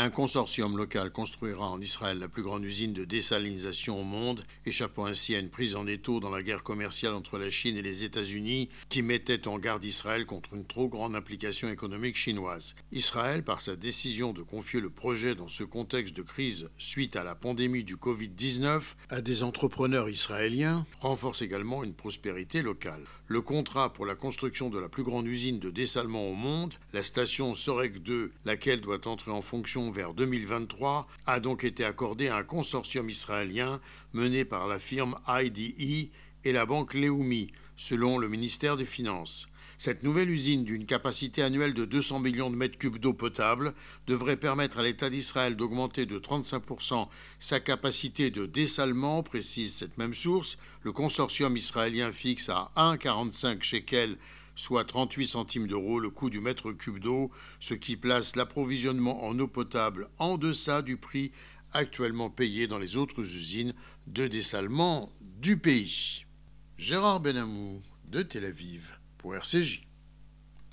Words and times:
Un 0.00 0.10
consortium 0.10 0.76
local 0.76 1.10
construira 1.10 1.68
en 1.68 1.80
Israël 1.80 2.20
la 2.20 2.28
plus 2.28 2.44
grande 2.44 2.64
usine 2.64 2.92
de 2.92 3.04
désalinisation 3.04 4.00
au 4.00 4.04
monde, 4.04 4.44
échappant 4.64 5.06
ainsi 5.06 5.34
à 5.34 5.40
une 5.40 5.50
prise 5.50 5.74
en 5.74 5.88
étau 5.88 6.20
dans 6.20 6.30
la 6.30 6.44
guerre 6.44 6.62
commerciale 6.62 7.14
entre 7.14 7.36
la 7.36 7.50
Chine 7.50 7.76
et 7.76 7.82
les 7.82 8.04
États-Unis, 8.04 8.68
qui 8.90 9.02
mettait 9.02 9.48
en 9.48 9.58
garde 9.58 9.84
Israël 9.84 10.24
contre 10.24 10.54
une 10.54 10.64
trop 10.64 10.86
grande 10.86 11.16
implication 11.16 11.68
économique 11.68 12.14
chinoise. 12.14 12.76
Israël, 12.92 13.42
par 13.42 13.60
sa 13.60 13.74
décision 13.74 14.32
de 14.32 14.42
confier 14.42 14.78
le 14.78 14.88
projet 14.88 15.34
dans 15.34 15.48
ce 15.48 15.64
contexte 15.64 16.16
de 16.16 16.22
crise 16.22 16.70
suite 16.78 17.16
à 17.16 17.24
la 17.24 17.34
pandémie 17.34 17.82
du 17.82 17.96
Covid-19 17.96 18.80
à 19.08 19.20
des 19.20 19.42
entrepreneurs 19.42 20.08
israéliens, 20.08 20.86
renforce 21.00 21.42
également 21.42 21.82
une 21.82 21.94
prospérité 21.94 22.62
locale. 22.62 23.02
Le 23.26 23.42
contrat 23.42 23.92
pour 23.92 24.06
la 24.06 24.14
construction 24.14 24.70
de 24.70 24.78
la 24.78 24.88
plus 24.88 25.02
grande 25.02 25.26
usine 25.26 25.58
de 25.58 25.68
dessalement 25.68 26.30
au 26.30 26.34
monde, 26.34 26.74
la 26.94 27.02
station 27.02 27.54
Sorek 27.54 28.02
2, 28.02 28.32
laquelle 28.46 28.80
doit 28.80 29.06
entrer 29.06 29.32
en 29.32 29.42
fonction 29.42 29.87
vers 29.90 30.14
2023, 30.14 31.06
a 31.26 31.40
donc 31.40 31.64
été 31.64 31.84
accordé 31.84 32.28
à 32.28 32.36
un 32.36 32.42
consortium 32.42 33.08
israélien 33.08 33.80
mené 34.12 34.44
par 34.44 34.66
la 34.68 34.78
firme 34.78 35.16
IDE 35.28 36.10
et 36.44 36.52
la 36.52 36.66
banque 36.66 36.94
Leumi, 36.94 37.50
selon 37.76 38.18
le 38.18 38.28
ministère 38.28 38.76
des 38.76 38.84
Finances. 38.84 39.48
Cette 39.80 40.02
nouvelle 40.02 40.28
usine 40.28 40.64
d'une 40.64 40.86
capacité 40.86 41.40
annuelle 41.40 41.72
de 41.72 41.84
200 41.84 42.18
millions 42.18 42.50
de 42.50 42.56
mètres 42.56 42.78
cubes 42.78 42.98
d'eau 42.98 43.12
potable 43.12 43.74
devrait 44.08 44.36
permettre 44.36 44.78
à 44.78 44.82
l'État 44.82 45.08
d'Israël 45.08 45.54
d'augmenter 45.54 46.04
de 46.04 46.18
35% 46.18 47.06
sa 47.38 47.60
capacité 47.60 48.30
de 48.30 48.44
dessalement, 48.44 49.22
précise 49.22 49.74
cette 49.74 49.96
même 49.96 50.14
source. 50.14 50.58
Le 50.82 50.90
consortium 50.90 51.56
israélien 51.56 52.10
fixe 52.10 52.48
à 52.48 52.72
1,45 52.76 53.62
shekels 53.62 54.16
soit 54.58 54.84
38 54.84 55.26
centimes 55.28 55.66
d'euros 55.68 56.00
le 56.00 56.10
coût 56.10 56.30
du 56.30 56.40
mètre 56.40 56.72
cube 56.72 56.98
d'eau, 56.98 57.30
ce 57.60 57.74
qui 57.74 57.96
place 57.96 58.34
l'approvisionnement 58.34 59.24
en 59.24 59.38
eau 59.38 59.46
potable 59.46 60.08
en 60.18 60.36
deçà 60.36 60.82
du 60.82 60.96
prix 60.96 61.30
actuellement 61.72 62.28
payé 62.28 62.66
dans 62.66 62.78
les 62.78 62.96
autres 62.96 63.20
usines 63.20 63.72
de 64.08 64.26
dessalement 64.26 65.12
du 65.20 65.58
pays. 65.58 66.24
Gérard 66.76 67.20
Benamou 67.20 67.80
de 68.06 68.22
Tel 68.22 68.44
Aviv 68.44 68.98
pour 69.16 69.36
RCJ. 69.36 69.87